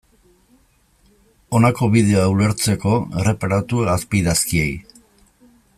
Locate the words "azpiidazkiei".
3.97-4.71